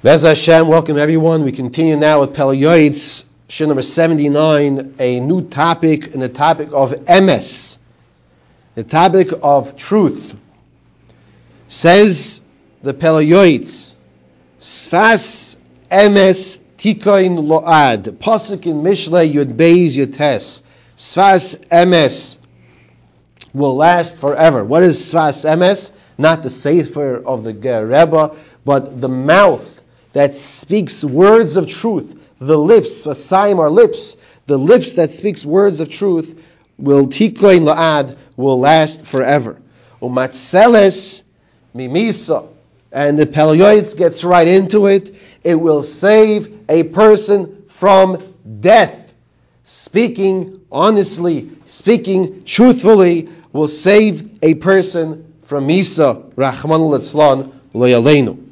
Bez 0.00 0.22
Hashem, 0.22 0.68
welcome 0.68 0.96
everyone. 0.96 1.42
We 1.42 1.50
continue 1.50 1.96
now 1.96 2.20
with 2.20 2.32
Pele 2.32 2.56
Yoetz, 2.56 3.24
Shiur 3.48 3.66
number 3.66 3.82
79, 3.82 4.94
a 5.00 5.18
new 5.18 5.48
topic 5.48 6.14
in 6.14 6.20
the 6.20 6.28
topic 6.28 6.68
of 6.72 6.92
emes, 6.92 7.78
the 8.76 8.84
topic 8.84 9.30
of 9.42 9.76
truth. 9.76 10.36
Says 11.66 12.40
the 12.80 12.94
Pele 12.94 13.26
Yoetz, 13.26 13.94
Sfas 14.60 15.56
emes 15.90 16.60
tikoin 16.76 17.36
la'ad, 17.48 18.04
Pasuk 18.18 18.66
in 18.66 18.84
Mishle 18.84 19.28
Yud 19.28 19.56
Beis 19.56 19.96
Yotes, 19.96 20.62
Sfas 20.96 21.56
emes 21.72 22.38
will 23.52 23.74
last 23.74 24.16
forever. 24.18 24.62
What 24.62 24.84
is 24.84 24.96
Sfas 25.12 25.44
emes? 25.44 25.90
Not 26.16 26.44
the 26.44 26.50
Sefer 26.50 27.16
of 27.16 27.42
the 27.42 27.52
Rebbe, 27.52 28.36
but 28.64 29.00
the 29.00 29.08
mouth 29.08 29.77
that 30.18 30.34
speaks 30.34 31.04
words 31.04 31.56
of 31.56 31.68
truth, 31.68 32.20
the 32.40 32.58
lips, 32.58 33.06
Vasayim 33.06 33.60
are 33.60 33.70
lips, 33.70 34.16
the 34.46 34.56
lips 34.58 34.94
that 34.94 35.12
speaks 35.12 35.44
words 35.44 35.78
of 35.78 35.88
truth 35.88 36.42
will 36.76 37.06
tikoin 37.06 37.60
la'ad, 37.60 38.18
will 38.36 38.58
last 38.58 39.06
forever. 39.06 39.62
Umatzeles 40.02 41.22
mimisa, 41.72 42.48
and 42.90 43.16
the 43.16 43.26
Pele 43.26 43.58
Yoetz 43.58 43.96
gets 43.96 44.24
right 44.24 44.48
into 44.48 44.86
it, 44.86 45.14
it 45.44 45.54
will 45.54 45.84
save 45.84 46.68
a 46.68 46.82
person 46.82 47.66
from 47.68 48.34
death. 48.58 49.14
Speaking 49.62 50.62
honestly, 50.72 51.48
speaking 51.66 52.42
truthfully, 52.42 53.28
will 53.52 53.68
save 53.68 54.42
a 54.42 54.54
person 54.54 55.32
from 55.44 55.68
Misa, 55.68 56.28
Rachmana 56.34 56.90
Litzlan, 56.90 57.52
lo 57.72 58.47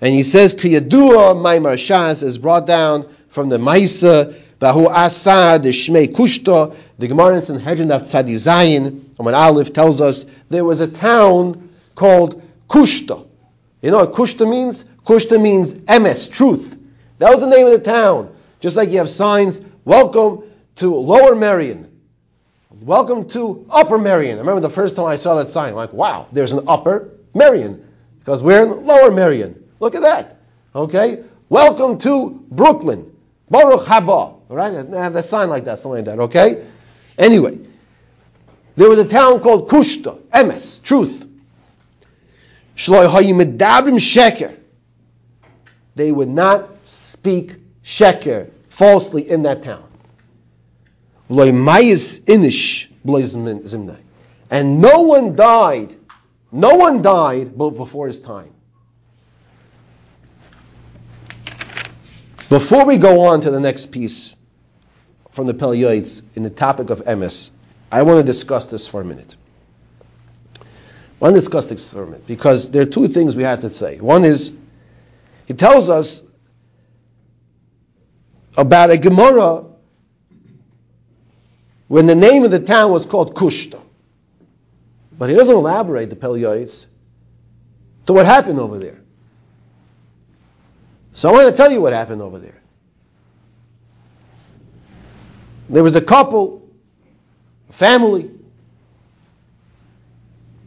and 0.00 0.14
he 0.14 0.22
says, 0.22 0.54
Kiyadua 0.54 1.36
Maimar 1.36 1.74
Shas 1.74 2.22
is 2.22 2.38
brought 2.38 2.66
down 2.66 3.06
from 3.28 3.48
the 3.48 3.58
Maisa, 3.58 4.34
Bahu 4.58 4.90
Asad, 4.90 5.62
the 5.62 5.70
Shmei 5.70 6.12
Kushta, 6.12 6.74
the 6.98 7.08
Gemara 7.08 7.36
in 7.36 7.42
Sanhedrin 7.42 7.90
of 7.90 8.02
Tzadi 8.02 8.34
Zayin, 8.34 9.00
Amud 9.16 9.36
Aleph 9.36 9.72
tells 9.72 10.00
us 10.00 10.24
there 10.48 10.64
was 10.64 10.80
a 10.80 10.88
town 10.88 11.70
called 11.94 12.42
Kushta. 12.68 13.26
You 13.82 13.90
know 13.90 13.98
what 13.98 14.12
Kushta 14.12 14.48
means? 14.48 14.84
Kushta 15.04 15.40
means 15.40 15.74
emes, 15.74 16.30
truth. 16.30 16.78
That 17.18 17.30
was 17.30 17.40
the 17.40 17.46
name 17.46 17.66
of 17.66 17.72
the 17.72 17.80
town. 17.80 18.34
Just 18.60 18.76
like 18.76 18.90
you 18.90 18.98
have 18.98 19.10
signs, 19.10 19.60
welcome 19.84 20.44
to 20.76 20.94
Lower 20.94 21.34
Merion. 21.34 21.90
Welcome 22.70 23.28
to 23.30 23.66
Upper 23.68 23.98
Merion. 23.98 24.36
I 24.36 24.40
remember 24.40 24.60
the 24.60 24.70
first 24.70 24.96
time 24.96 25.06
I 25.06 25.16
saw 25.16 25.36
that 25.36 25.50
sign, 25.50 25.74
like, 25.74 25.92
wow, 25.92 26.26
there's 26.32 26.52
an 26.52 26.64
Upper 26.68 27.10
Merion. 27.34 27.86
Because 28.18 28.42
we're 28.42 28.62
in 28.62 28.86
Lower 28.86 29.10
Merion. 29.10 29.59
Look 29.80 29.94
at 29.94 30.02
that. 30.02 30.36
Okay? 30.74 31.24
Welcome 31.48 31.98
to 31.98 32.44
Brooklyn. 32.50 33.16
Baruch 33.48 33.86
haba. 33.86 34.08
All 34.08 34.44
right? 34.48 34.72
I 34.72 35.02
have 35.02 35.14
that 35.14 35.24
sign 35.24 35.48
like 35.48 35.64
that, 35.64 35.78
something 35.78 36.04
like 36.04 36.16
that. 36.16 36.20
Okay? 36.20 36.64
Anyway, 37.18 37.58
there 38.76 38.88
was 38.88 38.98
a 38.98 39.04
town 39.04 39.40
called 39.40 39.68
Kushta, 39.68 40.20
Emes, 40.28 40.82
truth. 40.82 41.26
They 45.96 46.12
would 46.12 46.28
not 46.28 46.68
speak 46.82 47.56
sheker, 47.82 48.50
falsely 48.68 49.28
in 49.28 49.42
that 49.42 49.62
town. 49.62 49.84
And 54.50 54.80
no 54.80 55.00
one 55.02 55.36
died, 55.36 55.94
no 56.50 56.74
one 56.76 57.02
died 57.02 57.56
before 57.56 58.06
his 58.06 58.18
time. 58.18 58.52
Before 62.50 62.84
we 62.84 62.98
go 62.98 63.26
on 63.26 63.42
to 63.42 63.50
the 63.52 63.60
next 63.60 63.92
piece 63.92 64.34
from 65.30 65.46
the 65.46 65.54
Yoetz 65.54 66.20
in 66.34 66.42
the 66.42 66.50
topic 66.50 66.90
of 66.90 66.98
emes, 67.04 67.50
I 67.92 68.02
want 68.02 68.18
to 68.18 68.24
discuss 68.24 68.66
this 68.66 68.88
for 68.88 69.00
a 69.00 69.04
minute. 69.04 69.36
I 70.58 70.64
want 71.20 71.34
to 71.34 71.40
discuss 71.40 71.66
this 71.66 71.92
for 71.92 72.02
a 72.02 72.06
minute 72.06 72.26
because 72.26 72.68
there 72.72 72.82
are 72.82 72.86
two 72.86 73.06
things 73.06 73.36
we 73.36 73.44
have 73.44 73.60
to 73.60 73.70
say. 73.70 74.00
One 74.00 74.24
is, 74.24 74.52
he 75.46 75.54
tells 75.54 75.88
us 75.88 76.24
about 78.56 78.90
a 78.90 78.98
Gemara 78.98 79.66
when 81.86 82.06
the 82.06 82.16
name 82.16 82.42
of 82.42 82.50
the 82.50 82.58
town 82.58 82.90
was 82.90 83.06
called 83.06 83.36
Kushta. 83.36 83.80
But 85.16 85.30
he 85.30 85.36
doesn't 85.36 85.54
elaborate 85.54 86.10
the 86.10 86.16
Yoetz 86.16 86.86
to 88.06 88.12
what 88.12 88.26
happened 88.26 88.58
over 88.58 88.80
there. 88.80 89.00
So 91.20 91.28
I 91.28 91.32
want 91.32 91.54
to 91.54 91.54
tell 91.54 91.70
you 91.70 91.82
what 91.82 91.92
happened 91.92 92.22
over 92.22 92.38
there. 92.38 92.58
There 95.68 95.82
was 95.82 95.94
a 95.94 96.00
couple, 96.00 96.66
a 97.68 97.72
family, 97.74 98.30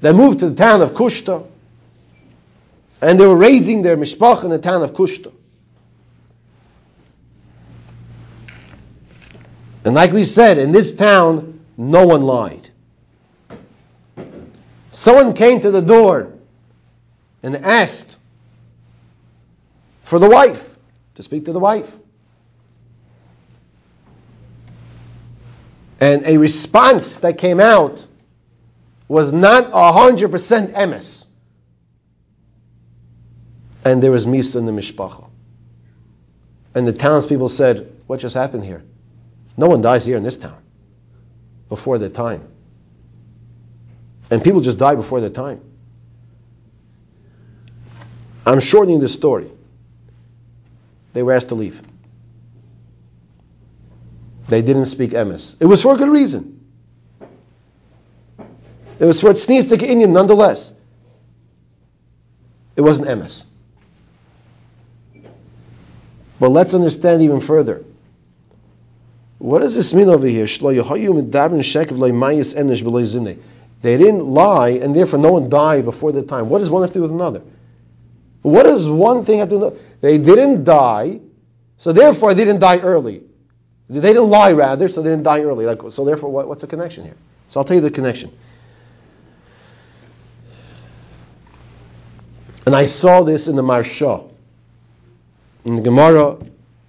that 0.00 0.12
moved 0.12 0.40
to 0.40 0.50
the 0.50 0.56
town 0.56 0.82
of 0.82 0.90
Kushta, 0.90 1.46
and 3.00 3.20
they 3.20 3.28
were 3.28 3.36
raising 3.36 3.82
their 3.82 3.96
mishpach 3.96 4.42
in 4.42 4.50
the 4.50 4.58
town 4.58 4.82
of 4.82 4.92
Kushta. 4.92 5.32
And 9.84 9.94
like 9.94 10.10
we 10.10 10.24
said, 10.24 10.58
in 10.58 10.72
this 10.72 10.90
town, 10.96 11.60
no 11.76 12.04
one 12.08 12.22
lied. 12.22 12.68
Someone 14.90 15.32
came 15.32 15.60
to 15.60 15.70
the 15.70 15.80
door 15.80 16.32
and 17.44 17.54
asked, 17.54 18.16
for 20.10 20.18
the 20.18 20.28
wife, 20.28 20.76
to 21.14 21.22
speak 21.22 21.44
to 21.44 21.52
the 21.52 21.60
wife. 21.60 21.96
And 26.00 26.24
a 26.26 26.36
response 26.36 27.18
that 27.18 27.38
came 27.38 27.60
out 27.60 28.04
was 29.06 29.32
not 29.32 29.70
100% 29.70 30.72
emes. 30.72 31.26
And 33.84 34.02
there 34.02 34.10
was 34.10 34.26
misa 34.26 34.56
in 34.56 34.66
the 34.66 34.72
mishpacha. 34.72 35.30
And 36.74 36.88
the 36.88 36.92
townspeople 36.92 37.48
said, 37.48 37.92
What 38.08 38.18
just 38.18 38.34
happened 38.34 38.64
here? 38.64 38.82
No 39.56 39.68
one 39.68 39.80
dies 39.80 40.04
here 40.04 40.16
in 40.16 40.24
this 40.24 40.36
town 40.36 40.60
before 41.68 41.98
their 41.98 42.08
time. 42.08 42.48
And 44.28 44.42
people 44.42 44.60
just 44.60 44.76
die 44.76 44.96
before 44.96 45.20
their 45.20 45.30
time. 45.30 45.60
I'm 48.44 48.58
shortening 48.58 48.98
the 48.98 49.08
story 49.08 49.52
they 51.12 51.22
were 51.22 51.32
asked 51.32 51.48
to 51.48 51.54
leave. 51.54 51.82
They 54.48 54.62
didn't 54.62 54.86
speak 54.86 55.10
emes. 55.10 55.56
It 55.60 55.66
was 55.66 55.82
for 55.82 55.94
a 55.94 55.96
good 55.96 56.08
reason. 56.08 56.60
It 58.98 59.04
was 59.04 59.20
for 59.20 59.30
tznistik 59.30 59.82
Indian 59.82 60.12
nonetheless. 60.12 60.72
It 62.76 62.82
wasn't 62.82 63.08
emes. 63.08 63.44
But 66.38 66.50
let's 66.50 66.74
understand 66.74 67.22
even 67.22 67.40
further. 67.40 67.84
What 69.38 69.60
does 69.60 69.74
this 69.74 69.94
mean 69.94 70.08
over 70.08 70.26
here? 70.26 70.46
They 73.82 73.96
didn't 73.96 74.26
lie, 74.26 74.68
and 74.68 74.94
therefore 74.96 75.18
no 75.18 75.32
one 75.32 75.48
died 75.48 75.84
before 75.84 76.12
the 76.12 76.22
time. 76.22 76.48
What 76.50 76.58
does 76.58 76.68
one 76.68 76.82
have 76.82 76.90
to 76.90 76.98
do 76.98 77.02
with 77.02 77.10
another? 77.10 77.42
What 78.42 78.62
does 78.64 78.88
one 78.88 79.24
thing 79.24 79.40
to 79.40 79.46
do? 79.46 79.78
They 80.00 80.18
didn't 80.18 80.64
die, 80.64 81.20
so 81.76 81.92
therefore 81.92 82.34
they 82.34 82.44
didn't 82.44 82.60
die 82.60 82.78
early. 82.78 83.22
They 83.88 84.00
didn't 84.00 84.30
lie 84.30 84.52
rather, 84.52 84.88
so 84.88 85.02
they 85.02 85.10
didn't 85.10 85.24
die 85.24 85.42
early. 85.42 85.66
Like, 85.66 85.80
so 85.90 86.04
therefore, 86.04 86.30
what, 86.30 86.48
what's 86.48 86.60
the 86.60 86.68
connection 86.68 87.04
here? 87.04 87.16
So 87.48 87.58
I'll 87.58 87.64
tell 87.64 87.74
you 87.74 87.82
the 87.82 87.90
connection. 87.90 88.32
And 92.66 92.76
I 92.76 92.84
saw 92.84 93.22
this 93.22 93.48
in 93.48 93.56
the 93.56 93.62
Maharsha, 93.62 94.30
in 95.64 95.74
the 95.74 95.80
Gemara, 95.80 96.38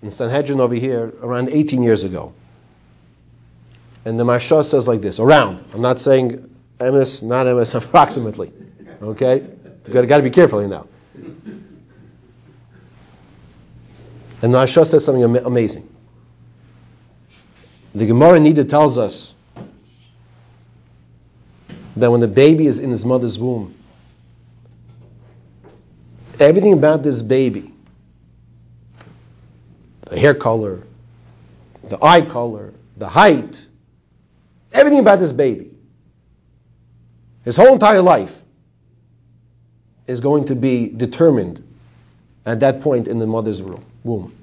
in 0.04 0.12
Sanhedrin 0.12 0.60
over 0.60 0.76
here, 0.76 1.12
around 1.22 1.50
18 1.50 1.82
years 1.82 2.04
ago. 2.04 2.34
And 4.06 4.20
the 4.20 4.24
Maharsha 4.24 4.64
says 4.64 4.88
like 4.88 5.02
this, 5.02 5.20
around. 5.20 5.64
I'm 5.74 5.82
not 5.82 6.00
saying 6.00 6.56
MS, 6.80 7.24
not 7.24 7.48
MS, 7.48 7.76
approximately. 7.76 8.52
Okay? 9.02 9.44
You've 9.88 10.08
got 10.08 10.18
to 10.18 10.24
be 10.24 10.30
careful 10.30 10.68
now. 10.68 10.88
And 14.42 14.54
Maharsha 14.54 14.86
says 14.88 15.06
something 15.06 15.24
amazing. 15.24 15.88
The 17.94 18.06
Gemara 18.06 18.40
Niddah 18.40 18.68
tells 18.68 18.98
us 18.98 19.36
that 21.96 22.10
when 22.10 22.22
the 22.22 22.28
baby 22.28 22.66
is 22.66 22.80
in 22.80 22.90
his 22.90 23.06
mother's 23.06 23.38
womb, 23.38 23.76
everything 26.40 26.74
about 26.74 27.04
this 27.04 27.22
baby, 27.22 27.72
the 30.10 30.20
hair 30.20 30.34
color, 30.34 30.84
the 31.84 32.04
eye 32.04 32.22
color, 32.22 32.74
the 32.98 33.08
height, 33.08 33.66
everything 34.74 35.00
about 35.00 35.20
this 35.20 35.34
baby, 35.34 35.70
his 37.44 37.56
whole 37.56 37.74
entire 37.74 38.02
life 38.02 38.42
is 40.08 40.20
going 40.20 40.46
to 40.46 40.56
be 40.56 40.90
determined 40.90 41.64
at 42.46 42.62
that 42.62 42.82
point 42.82 43.08
in 43.08 43.20
the 43.20 43.28
mother's 43.28 43.62
womb. 43.62 44.36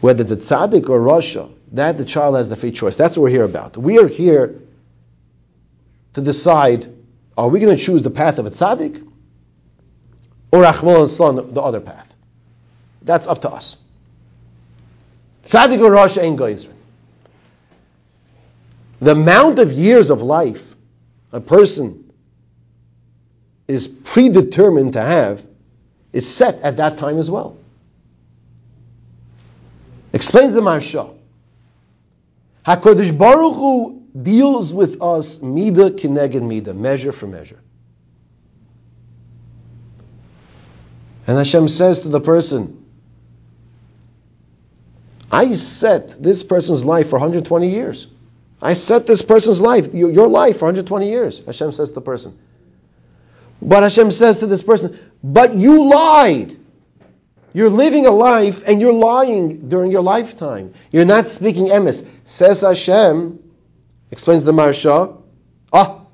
Whether 0.00 0.24
the 0.24 0.36
tzaddik 0.36 0.88
or 0.88 1.00
rasha, 1.00 1.52
that 1.72 1.96
the 1.96 2.04
child 2.04 2.36
has 2.36 2.48
the 2.48 2.56
free 2.56 2.70
choice. 2.70 2.96
That's 2.96 3.16
what 3.16 3.24
we're 3.24 3.30
here 3.30 3.44
about. 3.44 3.76
We 3.76 3.98
are 3.98 4.06
here 4.06 4.60
to 6.14 6.20
decide: 6.20 6.86
Are 7.36 7.48
we 7.48 7.60
going 7.60 7.76
to 7.76 7.82
choose 7.82 8.02
the 8.02 8.10
path 8.10 8.38
of 8.38 8.46
a 8.46 8.50
tzaddik 8.50 9.04
or 10.52 10.62
Achmal 10.62 11.08
son, 11.08 11.52
the 11.54 11.60
other 11.60 11.80
path? 11.80 12.14
That's 13.02 13.26
up 13.26 13.42
to 13.42 13.50
us. 13.50 13.78
Tzaddik 15.44 15.80
or 15.80 15.90
rasha 15.90 16.22
ain't 16.22 16.38
goyzer. 16.38 16.72
The 19.00 19.12
amount 19.12 19.58
of 19.58 19.72
years 19.72 20.10
of 20.10 20.22
life 20.22 20.74
a 21.32 21.40
person 21.40 22.12
is 23.68 23.88
predetermined 24.16 24.94
to 24.94 25.02
have 25.02 25.46
is 26.10 26.26
set 26.26 26.62
at 26.62 26.78
that 26.78 26.96
time 26.96 27.18
as 27.18 27.30
well. 27.30 27.58
Explains 30.10 30.54
the 30.54 30.62
Maharsha. 30.62 31.14
HaKadosh 32.64 33.18
Baruch 33.18 33.54
Hu 33.56 34.06
deals 34.22 34.72
with 34.72 35.02
us 35.02 35.42
mida 35.42 35.90
kineged 35.90 36.40
mida, 36.40 36.72
measure 36.72 37.12
for 37.12 37.26
measure. 37.26 37.60
And 41.26 41.36
Hashem 41.36 41.68
says 41.68 42.00
to 42.00 42.08
the 42.08 42.20
person, 42.20 42.86
I 45.30 45.52
set 45.52 46.16
this 46.22 46.42
person's 46.42 46.86
life 46.86 47.10
for 47.10 47.16
120 47.16 47.68
years. 47.68 48.06
I 48.62 48.72
set 48.72 49.06
this 49.06 49.20
person's 49.20 49.60
life, 49.60 49.92
your 49.92 50.26
life, 50.26 50.60
for 50.60 50.64
120 50.64 51.10
years. 51.10 51.44
Hashem 51.44 51.72
says 51.72 51.90
to 51.90 51.96
the 51.96 52.00
person. 52.00 52.38
But 53.66 53.82
Hashem 53.82 54.12
says 54.12 54.40
to 54.40 54.46
this 54.46 54.62
person, 54.62 54.96
but 55.24 55.56
you 55.56 55.90
lied. 55.90 56.56
You're 57.52 57.70
living 57.70 58.06
a 58.06 58.10
life 58.12 58.62
and 58.66 58.80
you're 58.80 58.92
lying 58.92 59.68
during 59.68 59.90
your 59.90 60.02
lifetime. 60.02 60.74
You're 60.92 61.04
not 61.04 61.26
speaking 61.26 61.66
emes. 61.66 62.06
Says 62.24 62.60
Hashem, 62.60 63.42
explains 64.12 64.44
the 64.44 64.52
Maharsha, 64.52 65.20
ah, 65.72 66.06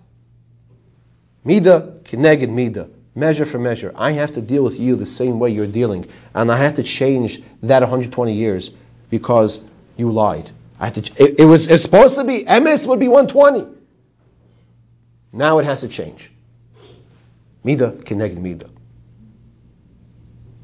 mida 1.44 1.99
kineged 2.04 2.49
mida, 2.49 2.88
measure 3.14 3.44
for 3.44 3.58
measure. 3.58 3.93
I 3.94 4.12
have 4.12 4.32
to 4.34 4.40
deal 4.40 4.64
with 4.64 4.81
you 4.81 4.96
the 4.96 5.05
same 5.05 5.38
way 5.38 5.50
you're 5.50 5.66
dealing, 5.66 6.06
and 6.34 6.50
I 6.50 6.56
have 6.56 6.76
to 6.76 6.82
change 6.82 7.43
that 7.64 7.81
120 7.81 8.32
years 8.32 8.70
because 9.10 9.60
you 9.96 10.10
lied. 10.10 10.50
I 10.81 10.90
to, 10.90 11.00
it, 11.22 11.40
it 11.40 11.44
was 11.44 11.69
it's 11.69 11.82
supposed 11.82 12.14
to 12.14 12.25
be 12.25 12.44
emes 12.44 12.87
would 12.87 13.00
be 13.00 13.08
120. 13.08 13.78
Now 15.32 15.58
it 15.58 15.64
has 15.64 15.81
to 15.81 15.88
change. 15.88 16.31
Mida 17.64 17.93
kineged 17.93 18.38
Mida. 18.38 18.69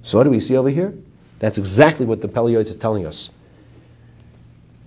So 0.03 0.19
what 0.19 0.25
do 0.25 0.31
we 0.31 0.41
see 0.41 0.57
over 0.57 0.71
here? 0.71 0.95
That's 1.39 1.59
exactly 1.59 2.07
what 2.07 2.21
the 2.21 2.29
Yoetz 2.29 2.69
is 2.69 2.77
telling 2.77 3.07
us. 3.07 3.31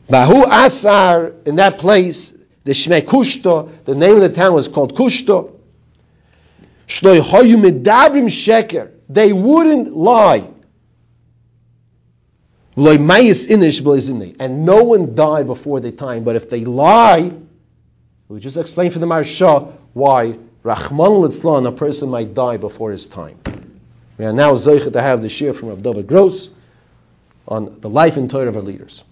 Bahu 0.10 0.44
Asar, 0.46 1.34
in 1.46 1.56
that 1.58 1.78
place, 1.78 2.32
the 2.64 2.72
Shmei 2.72 3.02
Kushto, 3.02 3.70
the 3.86 3.96
name 3.96 4.16
of 4.16 4.22
the 4.22 4.30
town 4.30 4.54
was 4.54 4.68
called 4.68 4.96
Kushto. 4.96 5.58
Sheker. 8.28 8.92
They 9.08 9.32
wouldn't 9.32 9.96
lie. 9.96 10.50
And 12.76 14.66
no 14.66 14.84
one 14.84 15.16
died 15.16 15.46
before 15.46 15.80
the 15.80 15.92
time. 15.92 16.24
But 16.24 16.36
if 16.36 16.50
they 16.50 16.66
lie, 16.66 17.34
we 18.28 18.40
just 18.40 18.58
explained 18.58 18.94
for 18.94 19.00
the 19.00 19.06
Maharsha 19.06 19.74
why 19.94 20.38
Rahman 20.64 21.12
Litzlan, 21.22 21.68
a 21.68 21.72
person 21.72 22.10
might 22.10 22.34
die 22.34 22.58
before 22.58 22.92
his 22.92 23.06
time. 23.06 23.38
We 24.18 24.26
are 24.26 24.34
now 24.34 24.54
zeichet 24.54 24.94
to 24.94 25.02
have 25.02 25.22
the 25.22 25.28
shiur 25.28 25.56
from 25.56 25.82
David 25.82 26.06
Gross 26.08 26.50
on 27.48 27.80
the 27.82 27.90
life 27.90 28.18
and 28.18 28.30
Torah 28.30 28.50
of 28.50 28.56
our 28.56 28.62
leaders. 28.62 29.04